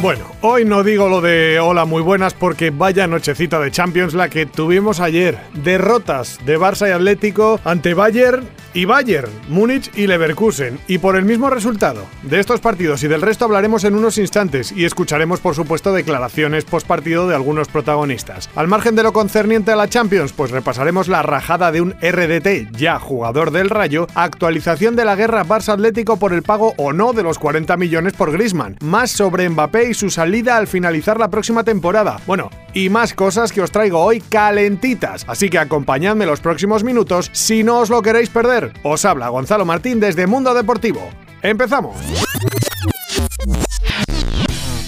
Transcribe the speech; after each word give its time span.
Bueno, 0.00 0.30
hoy 0.42 0.64
no 0.64 0.84
digo 0.84 1.08
lo 1.08 1.20
de 1.20 1.58
hola 1.58 1.84
muy 1.84 2.02
buenas 2.02 2.32
porque 2.32 2.70
vaya 2.70 3.08
nochecita 3.08 3.58
de 3.58 3.72
Champions 3.72 4.14
la 4.14 4.28
que 4.28 4.46
tuvimos 4.46 5.00
ayer. 5.00 5.36
Derrotas 5.54 6.38
de 6.46 6.56
Barça 6.56 6.88
y 6.88 6.92
Atlético 6.92 7.58
ante 7.64 7.94
Bayern 7.94 8.46
y 8.74 8.84
Bayern, 8.84 9.30
Múnich 9.48 9.90
y 9.96 10.06
Leverkusen. 10.06 10.78
Y 10.86 10.98
por 10.98 11.16
el 11.16 11.24
mismo 11.24 11.50
resultado. 11.50 12.04
De 12.22 12.38
estos 12.38 12.60
partidos 12.60 13.02
y 13.02 13.08
del 13.08 13.22
resto 13.22 13.44
hablaremos 13.44 13.82
en 13.82 13.94
unos 13.94 14.18
instantes 14.18 14.70
y 14.70 14.84
escucharemos 14.84 15.40
por 15.40 15.56
supuesto 15.56 15.92
declaraciones 15.92 16.64
post 16.64 16.86
partido 16.86 17.26
de 17.26 17.34
algunos 17.34 17.66
protagonistas. 17.66 18.48
Al 18.54 18.68
margen 18.68 18.94
de 18.94 19.02
lo 19.02 19.12
concerniente 19.12 19.72
a 19.72 19.76
la 19.76 19.88
Champions, 19.88 20.32
pues 20.32 20.52
repasaremos 20.52 21.08
la 21.08 21.22
rajada 21.22 21.72
de 21.72 21.80
un 21.80 21.94
RDT, 22.00 22.70
ya 22.76 23.00
jugador 23.00 23.50
del 23.50 23.70
Rayo, 23.70 24.06
actualización 24.14 24.94
de 24.94 25.04
la 25.04 25.16
guerra 25.16 25.44
Barça 25.44 25.72
Atlético 25.72 26.16
por 26.16 26.32
el 26.32 26.42
pago 26.42 26.74
o 26.76 26.92
no 26.92 27.12
de 27.12 27.22
los 27.22 27.38
40 27.38 27.76
millones 27.76 28.12
por 28.12 28.30
Grisman, 28.30 28.76
más 28.80 29.10
sobre 29.10 29.48
Mbappé 29.48 29.90
y 29.90 29.94
su 29.98 30.10
salida 30.10 30.56
al 30.56 30.66
finalizar 30.66 31.18
la 31.18 31.28
próxima 31.28 31.64
temporada. 31.64 32.20
Bueno, 32.26 32.50
y 32.72 32.88
más 32.88 33.14
cosas 33.14 33.52
que 33.52 33.60
os 33.60 33.72
traigo 33.72 34.00
hoy 34.00 34.20
calentitas, 34.20 35.24
así 35.28 35.50
que 35.50 35.58
acompañadme 35.58 36.24
los 36.26 36.40
próximos 36.40 36.84
minutos 36.84 37.30
si 37.32 37.64
no 37.64 37.80
os 37.80 37.90
lo 37.90 38.00
queréis 38.00 38.30
perder. 38.30 38.72
Os 38.82 39.04
habla 39.04 39.28
Gonzalo 39.28 39.64
Martín 39.64 40.00
desde 40.00 40.26
Mundo 40.26 40.54
Deportivo. 40.54 41.10
¡Empezamos! 41.42 41.96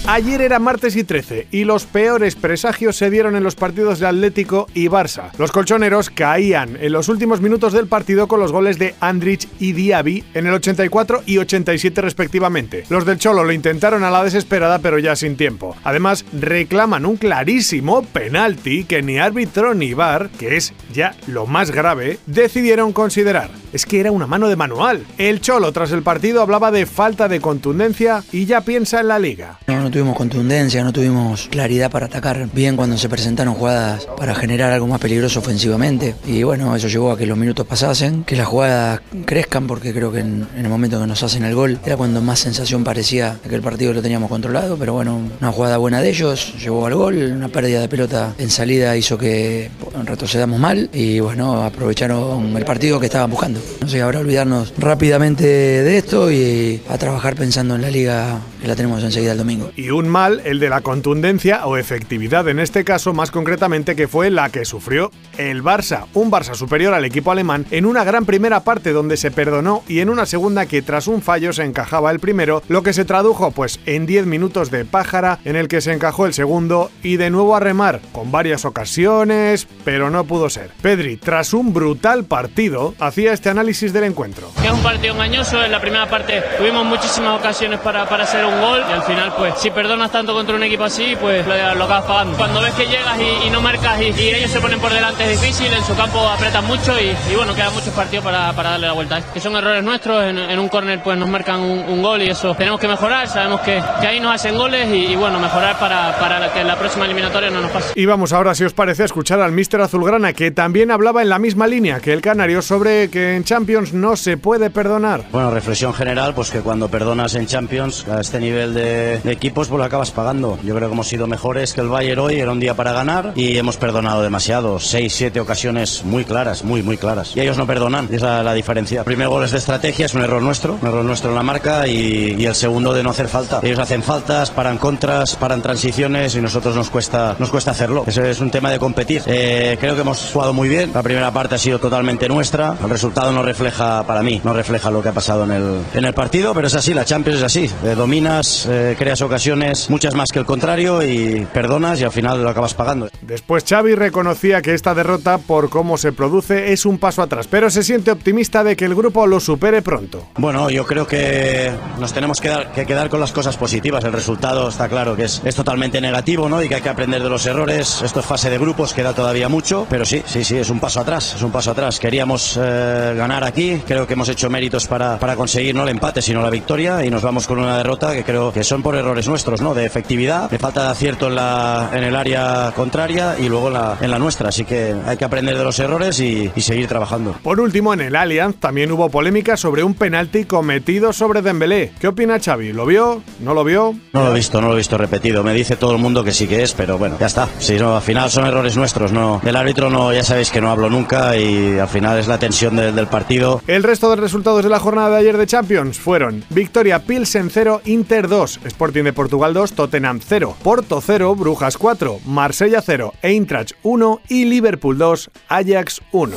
Ayer 0.07 0.41
era 0.41 0.57
martes 0.57 0.95
y 0.95 1.03
13 1.03 1.47
y 1.51 1.63
los 1.63 1.85
peores 1.85 2.35
presagios 2.35 2.95
se 2.95 3.11
dieron 3.11 3.35
en 3.35 3.43
los 3.43 3.53
partidos 3.53 3.99
de 3.99 4.07
Atlético 4.07 4.67
y 4.73 4.87
Barça. 4.87 5.29
Los 5.37 5.51
colchoneros 5.51 6.09
caían 6.09 6.75
en 6.81 6.91
los 6.91 7.07
últimos 7.07 7.39
minutos 7.39 7.71
del 7.71 7.85
partido 7.85 8.27
con 8.27 8.39
los 8.39 8.51
goles 8.51 8.79
de 8.79 8.95
Andrich 8.99 9.47
y 9.59 9.73
Diaby 9.73 10.23
en 10.33 10.47
el 10.47 10.55
84 10.55 11.21
y 11.27 11.37
87 11.37 12.01
respectivamente. 12.01 12.83
Los 12.89 13.05
del 13.05 13.19
Cholo 13.19 13.43
lo 13.43 13.51
intentaron 13.51 14.03
a 14.03 14.09
la 14.09 14.23
desesperada 14.23 14.79
pero 14.79 14.97
ya 14.97 15.15
sin 15.15 15.37
tiempo. 15.37 15.75
Además 15.83 16.25
reclaman 16.33 17.05
un 17.05 17.17
clarísimo 17.17 18.01
penalti 18.01 18.85
que 18.85 19.03
ni 19.03 19.19
árbitro 19.19 19.75
ni 19.75 19.93
VAR, 19.93 20.31
que 20.31 20.57
es 20.57 20.73
ya 20.91 21.15
lo 21.27 21.45
más 21.45 21.69
grave, 21.69 22.17
decidieron 22.25 22.91
considerar. 22.91 23.51
Es 23.71 23.85
que 23.85 23.99
era 23.99 24.11
una 24.11 24.27
mano 24.27 24.49
de 24.49 24.55
manual. 24.55 25.05
El 25.19 25.41
Cholo 25.41 25.71
tras 25.71 25.91
el 25.91 26.01
partido 26.01 26.41
hablaba 26.41 26.71
de 26.71 26.87
falta 26.87 27.27
de 27.27 27.39
contundencia 27.39 28.23
y 28.31 28.47
ya 28.47 28.61
piensa 28.61 28.99
en 28.99 29.07
la 29.07 29.19
liga 29.19 29.59
tuvimos 29.91 30.15
contundencia, 30.15 30.83
no 30.83 30.93
tuvimos 30.93 31.47
claridad 31.49 31.91
para 31.91 32.07
atacar 32.07 32.49
bien 32.53 32.75
cuando 32.75 32.97
se 32.97 33.09
presentaron 33.09 33.53
jugadas 33.53 34.07
para 34.17 34.33
generar 34.33 34.71
algo 34.71 34.87
más 34.87 34.99
peligroso 34.99 35.39
ofensivamente. 35.39 36.15
Y 36.25 36.43
bueno, 36.43 36.75
eso 36.75 36.87
llevó 36.87 37.11
a 37.11 37.17
que 37.17 37.25
los 37.25 37.37
minutos 37.37 37.65
pasasen, 37.67 38.23
que 38.23 38.35
las 38.35 38.47
jugadas 38.47 39.01
crezcan, 39.25 39.67
porque 39.67 39.93
creo 39.93 40.11
que 40.11 40.19
en, 40.19 40.47
el 40.57 40.69
momento 40.69 40.99
que 40.99 41.07
nos 41.07 41.21
hacen 41.23 41.43
el 41.43 41.55
gol 41.55 41.79
era 41.85 41.97
cuando 41.97 42.21
más 42.21 42.39
sensación 42.39 42.83
parecía 42.83 43.37
que 43.47 43.55
el 43.55 43.61
partido 43.61 43.93
lo 43.93 44.01
teníamos 44.01 44.29
controlado. 44.29 44.77
Pero 44.77 44.93
bueno, 44.93 45.19
una 45.39 45.51
jugada 45.51 45.77
buena 45.77 46.01
de 46.01 46.09
ellos 46.09 46.53
llevó 46.59 46.85
al 46.85 46.95
gol, 46.95 47.15
una 47.35 47.49
pérdida 47.49 47.81
de 47.81 47.89
pelota 47.89 48.33
en 48.37 48.49
salida 48.49 48.95
hizo 48.95 49.17
que 49.17 49.69
retrocedamos 50.05 50.59
mal 50.59 50.89
y 50.93 51.19
bueno, 51.19 51.63
aprovecharon 51.63 52.55
el 52.55 52.65
partido 52.65 52.99
que 52.99 53.07
estaban 53.07 53.29
buscando. 53.29 53.59
No 53.81 53.87
sé, 53.87 54.01
habrá 54.01 54.19
olvidarnos 54.19 54.73
rápidamente 54.77 55.43
de 55.43 55.97
esto 55.97 56.31
y 56.31 56.81
a 56.89 56.97
trabajar 56.97 57.35
pensando 57.35 57.75
en 57.75 57.81
la 57.81 57.89
liga 57.89 58.39
que 58.61 58.67
la 58.67 58.75
tenemos 58.75 59.03
enseguida 59.03 59.31
el 59.31 59.39
domingo 59.39 59.71
y 59.75 59.89
un 59.89 60.07
mal 60.07 60.41
el 60.45 60.59
de 60.59 60.69
la 60.69 60.81
contundencia 60.81 61.65
o 61.65 61.77
efectividad 61.77 62.47
en 62.47 62.59
este 62.59 62.83
caso 62.83 63.11
más 63.11 63.31
concretamente 63.31 63.95
que 63.95 64.07
fue 64.07 64.29
la 64.29 64.49
que 64.49 64.65
sufrió 64.65 65.11
el 65.37 65.63
Barça, 65.63 66.05
un 66.13 66.31
Barça 66.31 66.53
superior 66.53 66.93
al 66.93 67.05
equipo 67.05 67.31
alemán 67.31 67.65
en 67.71 67.85
una 67.85 68.03
gran 68.03 68.25
primera 68.25 68.63
parte 68.63 68.91
donde 68.91 69.17
se 69.17 69.31
perdonó 69.31 69.83
y 69.87 69.99
en 69.99 70.09
una 70.09 70.27
segunda 70.27 70.67
que 70.67 70.83
tras 70.83 71.07
un 71.07 71.23
fallo 71.23 71.53
se 71.53 71.63
encajaba 71.63 72.11
el 72.11 72.19
primero, 72.19 72.61
lo 72.67 72.83
que 72.83 72.93
se 72.93 73.03
tradujo 73.05 73.49
pues 73.51 73.79
en 73.87 74.05
10 74.05 74.27
minutos 74.27 74.69
de 74.69 74.85
pájara 74.85 75.39
en 75.43 75.55
el 75.55 75.67
que 75.67 75.81
se 75.81 75.93
encajó 75.93 76.27
el 76.27 76.33
segundo 76.33 76.91
y 77.01 77.17
de 77.17 77.31
nuevo 77.31 77.55
a 77.55 77.59
remar 77.59 77.99
con 78.11 78.31
varias 78.31 78.65
ocasiones, 78.65 79.67
pero 79.83 80.11
no 80.11 80.25
pudo 80.25 80.49
ser. 80.49 80.69
Pedri, 80.81 81.17
tras 81.17 81.53
un 81.53 81.73
brutal 81.73 82.25
partido, 82.25 82.93
hacía 82.99 83.33
este 83.33 83.49
análisis 83.49 83.91
del 83.93 84.03
encuentro. 84.03 84.51
Es 84.63 84.71
un 84.71 84.83
partido 84.83 85.15
engañoso, 85.15 85.63
en 85.63 85.71
la 85.71 85.81
primera 85.81 86.07
parte 86.07 86.43
tuvimos 86.57 86.85
muchísimas 86.85 87.39
ocasiones 87.39 87.79
para, 87.79 88.07
para 88.07 88.23
hacer 88.23 88.50
un 88.53 88.61
gol 88.61 88.83
y 88.87 88.91
al 88.91 89.03
final 89.03 89.33
pues 89.37 89.53
si 89.57 89.69
perdonas 89.71 90.11
tanto 90.11 90.33
contra 90.33 90.55
un 90.55 90.63
equipo 90.63 90.83
así, 90.83 91.15
pues 91.19 91.45
lo, 91.45 91.53
acabas 91.53 92.03
pagando. 92.03 92.37
Cuando 92.37 92.61
ves 92.61 92.73
que 92.73 92.85
llegas 92.85 93.17
y, 93.45 93.49
no 93.49 93.61
marcas 93.61 94.01
y, 94.01 94.05
ellos 94.07 94.51
se 94.51 94.59
ponen 94.59 94.79
por 94.79 94.91
delante 94.91 95.23
es 95.31 95.41
difícil, 95.41 95.71
en 95.73 95.83
su 95.83 95.95
campo 95.95 96.19
apretan 96.27 96.65
mucho 96.65 96.93
y, 96.99 97.35
bueno, 97.35 97.53
quedan 97.53 97.73
muchos 97.73 97.93
partidos 97.93 98.25
para, 98.25 98.53
para, 98.53 98.71
darle 98.71 98.87
la 98.87 98.93
vuelta. 98.93 99.21
Que 99.33 99.39
son 99.39 99.55
errores 99.55 99.83
nuestros, 99.83 100.23
en, 100.23 100.59
un 100.59 100.69
córner 100.69 101.01
pues 101.03 101.17
nos 101.17 101.29
marcan 101.29 101.59
un, 101.59 102.01
gol 102.01 102.21
y 102.21 102.29
eso 102.29 102.55
tenemos 102.55 102.79
que 102.79 102.87
mejorar, 102.87 103.27
sabemos 103.27 103.61
que, 103.61 103.81
que 103.99 104.07
ahí 104.07 104.19
nos 104.19 104.33
hacen 104.33 104.57
goles 104.57 104.87
y, 104.93 105.15
bueno, 105.15 105.39
mejorar 105.39 105.77
para, 105.77 106.17
para 106.17 106.51
que 106.51 106.61
en 106.61 106.67
la 106.67 106.77
próxima 106.77 107.05
eliminatoria 107.05 107.49
no 107.49 107.61
nos 107.61 107.71
pase. 107.71 107.93
Y 107.95 108.05
vamos 108.05 108.33
ahora, 108.33 108.55
si 108.55 108.63
os 108.63 108.73
parece, 108.73 109.03
a 109.03 109.05
escuchar 109.05 109.39
al 109.41 109.51
míster 109.51 109.81
Azulgrana, 109.81 110.33
que 110.33 110.51
también 110.51 110.91
hablaba 110.91 111.21
en 111.21 111.29
la 111.29 111.39
misma 111.39 111.67
línea 111.67 111.99
que 111.99 112.13
el 112.13 112.21
Canario 112.21 112.61
sobre 112.61 113.09
que 113.09 113.35
en 113.35 113.43
Champions 113.43 113.93
no 113.93 114.15
se 114.15 114.37
puede 114.37 114.69
perdonar. 114.69 115.23
Bueno, 115.31 115.51
reflexión 115.51 115.93
general, 115.93 116.33
pues 116.33 116.49
que 116.51 116.59
cuando 116.59 116.89
perdonas 116.89 117.35
en 117.35 117.45
Champions 117.45 118.05
este 118.19 118.39
nivel 118.41 118.73
de, 118.73 119.19
de 119.19 119.31
equipos, 119.31 119.67
pues 119.67 119.77
lo 119.77 119.83
acabas 119.83 120.11
pagando. 120.11 120.57
Yo 120.63 120.75
creo 120.75 120.89
que 120.89 120.93
hemos 120.93 121.07
sido 121.07 121.27
mejores 121.27 121.73
que 121.73 121.81
el 121.81 121.87
Bayern 121.87 122.19
hoy, 122.19 122.39
era 122.39 122.51
un 122.51 122.59
día 122.59 122.73
para 122.73 122.91
ganar 122.91 123.33
y 123.35 123.57
hemos 123.57 123.77
perdonado 123.77 124.21
demasiado. 124.21 124.79
Seis, 124.79 125.13
siete 125.13 125.39
ocasiones 125.39 126.03
muy 126.03 126.25
claras, 126.25 126.63
muy, 126.63 126.83
muy 126.83 126.97
claras. 126.97 127.35
Y 127.35 127.41
ellos 127.41 127.57
no 127.57 127.65
perdonan, 127.67 128.09
es 128.11 128.21
la, 128.21 128.43
la 128.43 128.53
diferencia. 128.53 128.99
El 128.99 129.05
primer 129.05 129.27
gol 129.27 129.43
es 129.43 129.51
de 129.51 129.57
estrategia, 129.57 130.05
es 130.05 130.13
un 130.13 130.21
error 130.21 130.41
nuestro, 130.41 130.77
un 130.81 130.87
error 130.87 131.05
nuestro 131.05 131.29
en 131.29 131.35
la 131.35 131.43
marca 131.43 131.87
y, 131.87 132.35
y, 132.37 132.45
el 132.45 132.55
segundo 132.55 132.93
de 132.93 133.03
no 133.03 133.11
hacer 133.11 133.27
falta. 133.27 133.59
Ellos 133.63 133.79
hacen 133.79 134.03
faltas, 134.03 134.51
paran 134.51 134.77
contras, 134.77 135.35
paran 135.35 135.61
transiciones 135.61 136.35
y 136.35 136.41
nosotros 136.41 136.75
nos 136.75 136.89
cuesta, 136.89 137.35
nos 137.39 137.49
cuesta 137.49 137.71
hacerlo. 137.71 138.03
Ese 138.07 138.29
es 138.29 138.39
un 138.39 138.51
tema 138.51 138.71
de 138.71 138.79
competir. 138.79 139.21
Eh, 139.25 139.77
creo 139.79 139.95
que 139.95 140.01
hemos 140.01 140.31
jugado 140.31 140.53
muy 140.53 140.67
bien. 140.67 140.91
La 140.93 141.03
primera 141.03 141.31
parte 141.31 141.55
ha 141.55 141.57
sido 141.57 141.79
totalmente 141.79 142.27
nuestra. 142.27 142.75
El 142.83 142.89
resultado 142.89 143.31
no 143.31 143.43
refleja, 143.43 144.03
para 144.03 144.23
mí, 144.23 144.41
no 144.43 144.53
refleja 144.53 144.91
lo 144.91 145.01
que 145.01 145.09
ha 145.09 145.13
pasado 145.13 145.43
en 145.43 145.51
el, 145.51 145.81
en 145.93 146.05
el 146.05 146.13
partido, 146.13 146.53
pero 146.53 146.67
es 146.67 146.75
así, 146.75 146.93
la 146.93 147.05
Champions 147.05 147.39
es 147.39 147.45
así. 147.45 147.71
Eh, 147.83 147.95
dominas, 148.31 148.65
eh, 148.69 148.95
creas 148.97 149.21
ocasiones, 149.21 149.89
muchas 149.89 150.15
más 150.15 150.31
que 150.31 150.39
el 150.39 150.45
contrario 150.45 151.03
y 151.03 151.45
perdonas 151.53 151.99
y 151.99 152.03
al 152.03 152.11
final 152.11 152.43
lo 152.43 152.49
acabas 152.49 152.73
pagando. 152.73 153.09
Después 153.21 153.63
Xavi 153.67 153.95
reconocía 153.95 154.61
que 154.61 154.73
esta 154.73 154.93
derrota 154.93 155.37
por 155.37 155.69
cómo 155.69 155.97
se 155.97 156.11
produce 156.11 156.71
es 156.71 156.85
un 156.85 156.97
paso 156.97 157.21
atrás, 157.21 157.47
pero 157.47 157.69
se 157.69 157.83
siente 157.83 158.11
optimista 158.11 158.63
de 158.63 158.75
que 158.75 158.85
el 158.85 158.95
grupo 158.95 159.27
lo 159.27 159.39
supere 159.39 159.81
pronto. 159.81 160.27
Bueno, 160.37 160.69
yo 160.69 160.85
creo 160.85 161.07
que 161.07 161.71
nos 161.99 162.13
tenemos 162.13 162.39
que, 162.39 162.49
dar, 162.49 162.71
que 162.71 162.85
quedar 162.85 163.09
con 163.09 163.19
las 163.19 163.31
cosas 163.31 163.57
positivas. 163.57 164.03
El 164.03 164.13
resultado 164.13 164.69
está 164.69 164.87
claro 164.87 165.15
que 165.15 165.23
es, 165.23 165.41
es 165.43 165.55
totalmente 165.55 165.99
negativo 165.99 166.47
¿no? 166.47 166.63
y 166.63 166.69
que 166.69 166.75
hay 166.75 166.81
que 166.81 166.89
aprender 166.89 167.21
de 167.21 167.29
los 167.29 167.45
errores. 167.45 168.01
Esto 168.01 168.21
es 168.21 168.25
fase 168.25 168.49
de 168.49 168.57
grupos, 168.57 168.93
queda 168.93 169.13
todavía 169.13 169.49
mucho, 169.49 169.85
pero 169.89 170.05
sí, 170.05 170.23
sí, 170.25 170.43
sí, 170.43 170.57
es 170.57 170.69
un 170.69 170.79
paso 170.79 171.01
atrás, 171.01 171.35
es 171.35 171.41
un 171.41 171.51
paso 171.51 171.71
atrás. 171.71 171.99
Queríamos 171.99 172.57
eh, 172.61 173.13
ganar 173.17 173.43
aquí, 173.43 173.81
creo 173.85 174.07
que 174.07 174.13
hemos 174.13 174.29
hecho 174.29 174.49
méritos 174.49 174.87
para, 174.87 175.17
para 175.19 175.35
conseguir 175.35 175.75
no 175.75 175.83
el 175.83 175.89
empate, 175.89 176.21
sino 176.21 176.41
la 176.41 176.49
victoria 176.49 177.03
y 177.03 177.09
nos 177.09 177.21
vamos 177.21 177.47
con 177.47 177.59
una 177.59 177.77
derrota 177.77 178.13
que 178.13 178.20
creo 178.23 178.51
que 178.51 178.63
son 178.63 178.81
por 178.81 178.95
errores 178.95 179.27
nuestros, 179.27 179.61
¿no? 179.61 179.73
De 179.73 179.85
efectividad, 179.85 180.49
de 180.49 180.59
falta 180.59 180.83
de 180.83 180.89
acierto 180.89 181.27
en, 181.27 181.35
la, 181.35 181.89
en 181.93 182.03
el 182.03 182.15
área 182.15 182.71
contraria 182.75 183.35
y 183.39 183.49
luego 183.49 183.67
en 183.67 183.73
la, 183.73 183.97
en 184.01 184.11
la 184.11 184.19
nuestra. 184.19 184.49
Así 184.49 184.65
que 184.65 184.95
hay 185.05 185.17
que 185.17 185.25
aprender 185.25 185.57
de 185.57 185.63
los 185.63 185.79
errores 185.79 186.19
y, 186.19 186.51
y, 186.55 186.61
seguir 186.61 186.87
trabajando. 186.87 187.35
Por 187.43 187.59
último, 187.59 187.93
en 187.93 188.01
el 188.01 188.15
Allianz 188.15 188.57
también 188.57 188.91
hubo 188.91 189.09
polémica 189.09 189.57
sobre 189.57 189.83
un 189.83 189.93
penalti 189.93 190.45
cometido 190.45 191.13
sobre 191.13 191.41
Dembélé. 191.41 191.91
¿Qué 191.99 192.07
opina 192.07 192.39
Xavi? 192.39 192.73
¿Lo 192.73 192.85
vio? 192.85 193.21
¿No 193.39 193.53
lo 193.53 193.63
vio? 193.63 193.95
No 194.13 194.23
lo 194.23 194.31
he 194.31 194.35
visto, 194.35 194.61
no 194.61 194.67
lo 194.67 194.73
he 194.73 194.77
visto 194.77 194.97
repetido. 194.97 195.43
Me 195.43 195.53
dice 195.53 195.75
todo 195.75 195.91
el 195.93 195.97
mundo 195.97 196.23
que 196.23 196.31
sí 196.31 196.47
que 196.47 196.63
es, 196.63 196.73
pero 196.73 196.97
bueno, 196.97 197.17
ya 197.19 197.27
está. 197.27 197.47
Si 197.59 197.77
no, 197.77 197.95
al 197.95 198.01
final 198.01 198.29
son 198.29 198.45
errores 198.45 198.75
nuestros, 198.77 199.11
no. 199.11 199.41
Del 199.43 199.55
árbitro 199.55 199.89
no, 199.89 200.13
ya 200.13 200.23
sabéis 200.23 200.51
que 200.51 200.61
no 200.61 200.69
hablo 200.69 200.89
nunca 200.89 201.35
y 201.37 201.79
al 201.79 201.87
final 201.87 202.19
es 202.19 202.27
la 202.27 202.37
tensión 202.37 202.75
de, 202.75 202.91
del 202.91 203.07
partido. 203.07 203.61
El 203.67 203.83
resto 203.83 204.09
de 204.09 204.15
resultados 204.17 204.63
de 204.63 204.69
la 204.69 204.79
jornada 204.79 205.09
de 205.11 205.17
ayer 205.17 205.37
de 205.37 205.47
Champions 205.47 205.99
fueron 205.99 206.43
Victoria 206.49 206.99
Pilsen 206.99 207.49
0, 207.49 207.81
Inter 207.85 208.10
2, 208.11 208.59
Sporting 208.65 209.03
de 209.03 209.13
Portugal 209.13 209.31
Portugal 209.31 209.53
2, 209.53 209.73
Tottenham 209.73 210.19
0, 210.19 210.57
Porto 210.61 210.99
0, 210.99 211.35
Brujas 211.37 211.77
4, 211.77 212.19
Marsella 212.25 212.81
0, 212.81 213.13
Eintracht 213.21 213.71
1 213.81 214.21
y 214.27 214.43
Liverpool 214.43 214.97
2, 214.97 215.31
Ajax 215.47 216.01
1. 216.11 216.35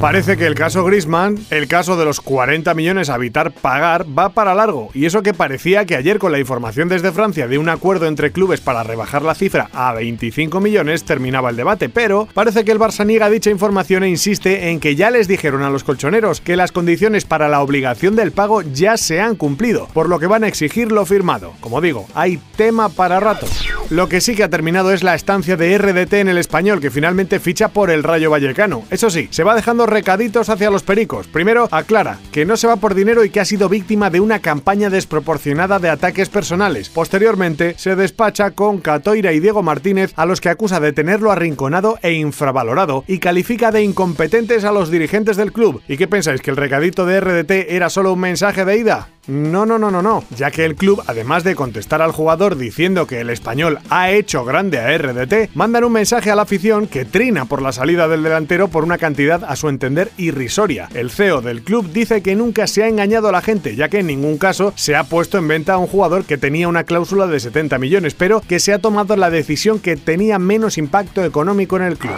Parece 0.00 0.36
que 0.36 0.46
el 0.46 0.54
caso 0.54 0.84
Griezmann, 0.84 1.38
el 1.50 1.66
caso 1.66 1.96
de 1.96 2.04
los 2.04 2.20
40 2.20 2.74
millones 2.74 3.08
a 3.08 3.16
evitar 3.16 3.52
pagar, 3.52 4.06
va 4.06 4.30
para 4.30 4.54
largo. 4.54 4.90
Y 4.92 5.06
eso 5.06 5.22
que 5.22 5.32
parecía 5.32 5.86
que 5.86 5.96
ayer 5.96 6.18
con 6.18 6.32
la 6.32 6.38
información 6.38 6.88
desde 6.88 7.12
Francia 7.12 7.46
de 7.48 7.58
un 7.58 7.68
acuerdo 7.68 8.06
entre 8.06 8.30
clubes 8.30 8.60
para 8.60 8.82
rebajar 8.82 9.22
la 9.22 9.34
cifra 9.34 9.70
a 9.72 9.94
25 9.94 10.60
millones 10.60 11.04
terminaba 11.04 11.50
el 11.50 11.56
debate. 11.56 11.88
Pero 11.88 12.28
parece 12.34 12.64
que 12.64 12.72
el 12.72 12.78
Barça 12.78 13.06
niega 13.06 13.30
dicha 13.30 13.50
información 13.50 14.02
e 14.02 14.10
insiste 14.10 14.70
en 14.70 14.80
que 14.80 14.94
ya 14.94 15.10
les 15.10 15.26
dijeron 15.26 15.62
a 15.62 15.70
los 15.70 15.84
colchoneros 15.84 16.40
que 16.40 16.56
las 16.56 16.72
condiciones 16.72 17.24
para 17.24 17.48
la 17.48 17.62
obligación 17.62 18.14
del 18.14 18.32
pago 18.32 18.62
ya 18.62 18.96
se 18.98 19.20
han 19.20 19.36
cumplido, 19.36 19.88
por 19.94 20.08
lo 20.08 20.18
que 20.18 20.26
van 20.26 20.44
a 20.44 20.48
exigir 20.48 20.83
lo 20.92 21.06
firmado. 21.06 21.52
Como 21.60 21.80
digo, 21.80 22.06
hay 22.14 22.38
tema 22.56 22.88
para 22.88 23.20
rato. 23.20 23.46
Lo 23.90 24.08
que 24.08 24.20
sí 24.20 24.34
que 24.34 24.44
ha 24.44 24.48
terminado 24.48 24.92
es 24.92 25.02
la 25.02 25.14
estancia 25.14 25.56
de 25.56 25.76
RDT 25.76 26.14
en 26.14 26.28
el 26.28 26.38
español, 26.38 26.80
que 26.80 26.90
finalmente 26.90 27.38
ficha 27.38 27.68
por 27.68 27.90
el 27.90 28.02
Rayo 28.02 28.30
Vallecano. 28.30 28.84
Eso 28.90 29.10
sí, 29.10 29.28
se 29.30 29.44
va 29.44 29.54
dejando 29.54 29.86
recaditos 29.86 30.48
hacia 30.48 30.70
los 30.70 30.82
pericos. 30.82 31.26
Primero, 31.26 31.68
aclara 31.70 32.18
que 32.32 32.46
no 32.46 32.56
se 32.56 32.66
va 32.66 32.76
por 32.76 32.94
dinero 32.94 33.24
y 33.24 33.30
que 33.30 33.40
ha 33.40 33.44
sido 33.44 33.68
víctima 33.68 34.10
de 34.10 34.20
una 34.20 34.38
campaña 34.38 34.90
desproporcionada 34.90 35.78
de 35.78 35.90
ataques 35.90 36.28
personales. 36.28 36.88
Posteriormente, 36.88 37.74
se 37.76 37.94
despacha 37.94 38.52
con 38.52 38.78
Catoira 38.78 39.32
y 39.32 39.40
Diego 39.40 39.62
Martínez, 39.62 40.12
a 40.16 40.26
los 40.26 40.40
que 40.40 40.48
acusa 40.48 40.80
de 40.80 40.92
tenerlo 40.92 41.30
arrinconado 41.30 41.98
e 42.02 42.12
infravalorado 42.12 43.04
y 43.06 43.18
califica 43.18 43.70
de 43.70 43.82
incompetentes 43.82 44.64
a 44.64 44.72
los 44.72 44.90
dirigentes 44.90 45.36
del 45.36 45.52
club. 45.52 45.82
¿Y 45.88 45.96
qué 45.96 46.08
pensáis? 46.08 46.40
¿Que 46.40 46.50
el 46.50 46.56
recadito 46.56 47.06
de 47.06 47.20
RDT 47.20 47.50
era 47.70 47.90
solo 47.90 48.12
un 48.12 48.20
mensaje 48.20 48.64
de 48.64 48.78
ida? 48.78 49.08
No, 49.26 49.64
no, 49.64 49.78
no, 49.78 49.90
no, 49.90 50.02
no, 50.02 50.22
ya 50.36 50.50
que 50.50 50.66
el 50.66 50.76
club, 50.76 51.02
además 51.06 51.44
de 51.44 51.54
contestar 51.54 52.02
al 52.02 52.12
jugador 52.12 52.56
diciendo 52.56 53.06
que 53.06 53.20
el 53.20 53.30
español 53.30 53.78
ha 53.88 54.10
hecho 54.10 54.44
grande 54.44 54.78
a 54.78 54.98
RDT, 54.98 55.54
mandan 55.54 55.84
un 55.84 55.92
mensaje 55.92 56.30
a 56.30 56.36
la 56.36 56.42
afición 56.42 56.86
que 56.86 57.06
trina 57.06 57.46
por 57.46 57.62
la 57.62 57.72
salida 57.72 58.06
del 58.06 58.22
delantero 58.22 58.68
por 58.68 58.84
una 58.84 58.98
cantidad 58.98 59.42
a 59.42 59.56
su 59.56 59.70
entender 59.70 60.10
irrisoria. 60.18 60.90
El 60.92 61.10
CEO 61.10 61.40
del 61.40 61.62
club 61.62 61.90
dice 61.90 62.22
que 62.22 62.36
nunca 62.36 62.66
se 62.66 62.82
ha 62.82 62.88
engañado 62.88 63.28
a 63.28 63.32
la 63.32 63.40
gente, 63.40 63.76
ya 63.76 63.88
que 63.88 64.00
en 64.00 64.08
ningún 64.08 64.36
caso 64.36 64.74
se 64.76 64.94
ha 64.94 65.04
puesto 65.04 65.38
en 65.38 65.48
venta 65.48 65.74
a 65.74 65.78
un 65.78 65.86
jugador 65.86 66.24
que 66.24 66.36
tenía 66.36 66.68
una 66.68 66.84
cláusula 66.84 67.26
de 67.26 67.40
70 67.40 67.78
millones, 67.78 68.14
pero 68.14 68.42
que 68.42 68.60
se 68.60 68.74
ha 68.74 68.78
tomado 68.78 69.16
la 69.16 69.30
decisión 69.30 69.78
que 69.78 69.96
tenía 69.96 70.38
menos 70.38 70.76
impacto 70.76 71.24
económico 71.24 71.76
en 71.76 71.84
el 71.84 71.96
club. 71.96 72.16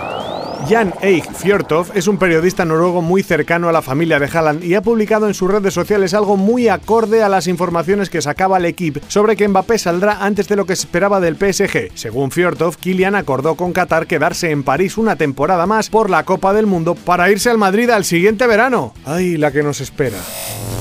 Jan 0.69 0.93
Eich 1.01 1.31
Fjordhoff 1.31 1.95
es 1.95 2.09
un 2.09 2.19
periodista 2.19 2.65
noruego 2.65 3.01
muy 3.01 3.23
cercano 3.23 3.69
a 3.69 3.73
la 3.73 3.83
familia 3.83 4.19
de 4.19 4.27
Haaland 4.27 4.65
y 4.65 4.75
ha 4.75 4.83
publicado 4.83 5.29
en 5.29 5.35
sus 5.35 5.49
redes 5.49 5.73
sociales 5.73 6.13
algo 6.13 6.37
muy 6.37 6.67
acorde 6.67 7.23
a 7.23 7.29
las 7.29 7.47
informaciones 7.47 8.11
que 8.11 8.21
sacaba 8.21 8.57
el 8.57 8.65
equipo 8.65 8.99
sobre 9.07 9.37
que 9.37 9.47
Mbappé 9.47 9.79
saldrá 9.79 10.25
antes 10.25 10.49
de 10.49 10.57
lo 10.57 10.67
que 10.67 10.75
se 10.75 10.83
esperaba 10.83 11.21
del 11.21 11.37
PSG. 11.37 11.93
Según 11.95 12.33
Fjordhoff, 12.33 12.79
Kylian 12.79 13.15
acordó 13.15 13.55
con 13.55 13.73
Qatar 13.73 14.09
quedarse 14.09 14.51
en 14.51 14.65
París 14.65 14.99
una 14.99 15.15
temporada 15.15 15.67
más 15.67 15.89
por 15.89 16.11
la 16.11 16.25
Copa 16.25 16.53
del 16.53 16.67
Mundo 16.67 16.97
para 16.97 17.31
irse 17.31 17.49
al 17.49 17.59
Madrid 17.59 17.89
al 17.91 18.05
siguiente 18.05 18.49
verano. 18.49 18.93
¡Ay, 19.05 19.37
la 19.37 19.53
que 19.53 19.63
nos 19.63 19.81
espera! 19.81 20.19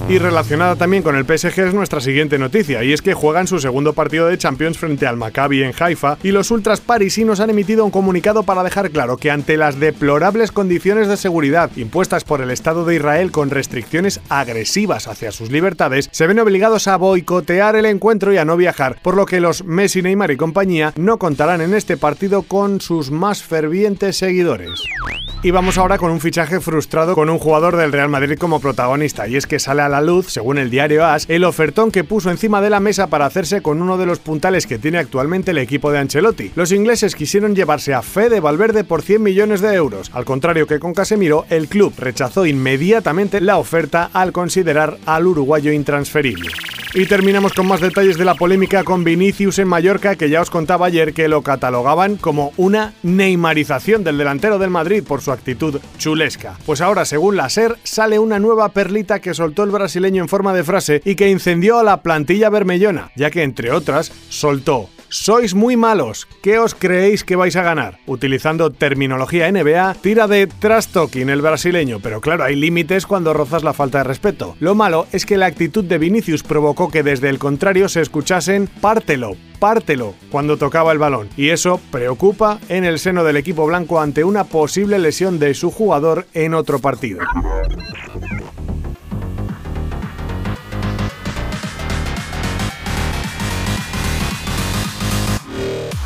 Y 0.08 0.20
relacionada 0.20 0.76
también 0.76 1.02
con 1.02 1.16
el 1.16 1.26
PSG 1.26 1.62
es 1.62 1.74
nuestra 1.74 2.00
siguiente 2.00 2.38
noticia, 2.38 2.84
y 2.84 2.94
es 2.94 3.02
que 3.02 3.16
juegan 3.16 3.48
su 3.48 3.60
segundo 3.60 3.94
partido 3.94 4.28
de 4.28 4.38
Champions 4.38 4.78
frente 4.78 5.08
al 5.08 5.18
Maccabi 5.18 5.64
en 5.64 5.74
Haifa, 5.78 6.20
y 6.22 6.30
los 6.30 6.52
ultras 6.52 6.80
parisinos 6.80 7.40
han 7.40 7.50
emitido 7.50 7.84
un 7.84 7.90
comunicado 7.90 8.44
para 8.44 8.64
dejar 8.64 8.92
claro 8.92 9.18
que 9.18 9.32
ante 9.32 9.58
deplorables 9.80 10.52
condiciones 10.52 11.08
de 11.08 11.18
seguridad 11.18 11.70
impuestas 11.76 12.24
por 12.24 12.42
el 12.42 12.52
Estado 12.52 12.86
de 12.86 12.96
Israel 12.96 13.32
con 13.32 13.50
restricciones 13.50 14.20
agresivas 14.30 15.08
hacia 15.08 15.32
sus 15.32 15.52
libertades, 15.52 16.10
se 16.12 16.28
ven 16.28 16.40
obligados 16.40 16.88
a 16.88 16.98
boicotear 16.98 17.76
el 17.76 17.86
encuentro 17.86 18.34
y 18.34 18.38
a 18.38 18.46
no 18.46 18.58
viajar, 18.58 19.00
por 19.02 19.16
lo 19.16 19.26
que 19.26 19.40
los 19.40 19.64
Messi, 19.64 20.02
Neymar 20.02 20.32
y 20.32 20.38
compañía 20.38 20.94
no 20.96 21.18
contarán 21.18 21.62
en 21.62 21.74
este 21.74 21.98
partido 21.98 22.44
con 22.44 22.82
sus 22.82 23.12
más 23.12 23.44
fervientes 23.44 24.18
seguidores. 24.18 24.82
Y 25.46 25.52
vamos 25.52 25.78
ahora 25.78 26.00
con 26.00 26.10
un 26.10 26.22
fichaje 26.22 26.60
frustrado 26.60 27.14
con 27.14 27.30
un 27.30 27.38
jugador 27.38 27.78
del 27.78 27.92
Real 27.92 28.10
Madrid 28.10 28.36
como 28.36 28.60
protagonista, 28.60 29.28
y 29.28 29.36
es 29.36 29.46
que 29.46 29.60
sale 29.60 29.84
a 29.84 29.90
la 29.90 30.02
luz, 30.02 30.26
según 30.32 30.58
el 30.58 30.72
diario 30.72 31.06
AS, 31.06 31.28
el 31.30 31.44
ofertón 31.44 31.92
que 31.92 32.04
puso 32.04 32.32
encima 32.32 32.62
de 32.62 32.72
la 32.72 32.80
mesa 32.80 33.12
para 33.12 33.28
hacerse 33.28 33.62
con 33.62 33.80
uno 33.80 34.00
de 34.00 34.08
los 34.08 34.18
puntales 34.18 34.66
que 34.66 34.80
tiene 34.80 34.98
actualmente 34.98 35.52
el 35.52 35.60
equipo 35.60 35.92
de 35.92 36.00
Ancelotti. 36.00 36.52
Los 36.56 36.72
ingleses 36.72 37.14
quisieron 37.14 37.54
llevarse 37.54 37.94
a 37.94 38.02
Fede 38.02 38.40
Valverde 38.40 38.84
por 38.86 39.04
100 39.04 39.22
millones 39.22 39.62
de 39.62 39.76
euros. 39.76 40.10
Al 40.16 40.26
contrario 40.26 40.66
que 40.66 40.80
con 40.80 40.96
Casemiro, 40.96 41.46
el 41.52 41.68
club 41.68 41.94
rechazó 41.96 42.48
inmediatamente 42.48 43.40
la 43.40 43.60
oferta 43.60 44.10
al 44.14 44.32
considerar 44.32 44.98
al 45.06 45.28
uruguayo 45.28 45.72
intransferible. 45.72 46.50
Y 46.98 47.08
terminamos 47.08 47.52
con 47.52 47.68
más 47.68 47.82
detalles 47.82 48.18
de 48.18 48.24
la 48.24 48.36
polémica 48.36 48.86
con 48.86 49.04
Vinicius 49.04 49.60
en 49.60 49.68
Mallorca, 49.68 50.16
que 50.16 50.30
ya 50.30 50.40
os 50.40 50.50
contaba 50.50 50.86
ayer 50.86 51.14
que 51.14 51.28
lo 51.28 51.42
catalogaban 51.42 52.16
como 52.16 52.54
una 52.56 52.94
neymarización 53.04 54.06
del 54.06 54.18
delantero 54.18 54.60
del 54.60 54.70
Madrid 54.70 55.04
por 55.06 55.22
su 55.22 55.34
actitud 55.34 55.82
chulesca. 55.98 56.58
Pues 56.66 56.80
ahora, 56.80 57.04
según 57.04 57.36
la 57.36 57.50
SER, 57.50 57.76
sale 57.84 58.18
una 58.18 58.40
nueva 58.40 58.70
perlita 58.70 59.20
que 59.20 59.34
soltó 59.34 59.64
el 59.64 59.72
brasileño 59.72 60.24
en 60.24 60.30
forma 60.30 60.54
de 60.54 60.64
frase 60.64 61.02
y 61.04 61.16
que 61.16 61.30
incendió 61.30 61.80
a 61.80 61.84
la 61.84 62.02
plantilla 62.02 62.50
bermellona, 62.50 63.12
ya 63.18 63.30
que 63.30 63.44
entre 63.44 63.74
otras 63.74 64.14
soltó 64.30 64.88
sois 65.10 65.54
muy 65.54 65.78
malos. 65.78 66.28
¿Qué 66.42 66.60
os 66.60 66.76
creéis 66.76 67.24
que 67.24 67.36
vais 67.36 67.56
a 67.56 67.64
ganar? 67.64 68.00
Utilizando 68.06 68.72
terminología 68.72 69.52
NBA, 69.52 69.96
tira 70.02 70.28
de 70.28 70.48
trash 70.48 70.88
talking 70.88 71.30
el 71.30 71.42
brasileño, 71.42 72.00
pero 72.02 72.22
claro, 72.22 72.44
hay 72.44 72.56
límites 72.56 73.06
cuando 73.06 73.34
rozas 73.34 73.64
la 73.64 73.74
falta 73.74 74.00
de 74.00 74.04
respeto. 74.06 74.56
Lo 74.60 74.76
malo 74.76 75.08
es 75.12 75.26
que 75.26 75.38
la 75.38 75.46
actitud 75.46 75.84
de 75.84 75.98
Vinicius 75.98 76.44
provocó 76.44 76.90
que 76.90 77.04
desde 77.04 77.30
el 77.30 77.40
contrario 77.40 77.90
se 77.90 78.02
escuchasen 78.02 78.68
pártelo, 78.82 79.36
pártelo 79.60 80.14
cuando 80.32 80.58
tocaba 80.58 80.92
el 80.92 81.00
balón, 81.00 81.30
y 81.38 81.50
eso 81.50 81.80
preocupa 81.92 82.60
en 82.70 82.86
el 82.86 83.00
seno 83.00 83.24
del 83.24 83.38
equipo 83.38 83.66
blanco 83.66 84.00
ante 84.00 84.24
una 84.24 84.44
posible 84.44 85.00
lesión 85.00 85.40
de 85.40 85.54
su 85.54 85.72
jugador 85.72 86.26
en 86.34 86.54
otro 86.54 86.80
partido. 86.80 87.20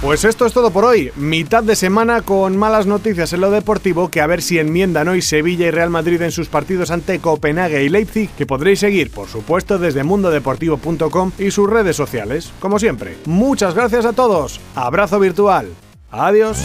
Pues 0.10 0.26
esto 0.26 0.48
es 0.48 0.54
todo 0.54 0.72
por 0.72 0.86
hoy. 0.86 1.12
Mitad 1.18 1.62
de 1.62 1.76
semana 1.76 2.24
con 2.24 2.58
malas 2.58 2.88
noticias 2.88 3.32
en 3.32 3.42
lo 3.42 3.52
deportivo 3.52 4.10
que 4.10 4.22
a 4.22 4.26
ver 4.26 4.42
si 4.42 4.58
enmiendan 4.58 5.08
hoy 5.08 5.22
Sevilla 5.22 5.68
y 5.68 5.70
Real 5.70 5.92
Madrid 5.92 6.20
en 6.24 6.32
sus 6.32 6.48
partidos 6.48 6.90
ante 6.90 7.20
Copenhague 7.20 7.84
y 7.84 7.90
Leipzig, 7.90 8.28
que 8.36 8.48
podréis 8.48 8.80
seguir, 8.80 9.12
por 9.12 9.28
supuesto, 9.28 9.78
desde 9.78 10.04
mundodeportivo.com 10.04 11.32
y 11.38 11.52
sus 11.52 11.70
redes 11.70 11.96
sociales. 11.96 12.52
Como 12.60 12.80
siempre, 12.80 13.18
muchas 13.26 13.76
gracias 13.76 14.04
a 14.06 14.14
todos. 14.14 14.60
Abrazo 14.74 15.20
virtual. 15.20 15.68
Adiós. 16.10 16.58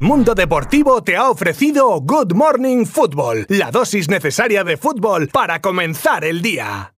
Mundo 0.00 0.34
Deportivo 0.34 1.04
te 1.04 1.16
ha 1.16 1.30
ofrecido 1.30 2.00
Good 2.00 2.32
Morning 2.32 2.86
Football, 2.86 3.46
la 3.50 3.70
dosis 3.70 4.08
necesaria 4.08 4.64
de 4.64 4.76
fútbol 4.76 5.28
para 5.28 5.60
comenzar 5.60 6.24
el 6.24 6.42
día. 6.42 6.92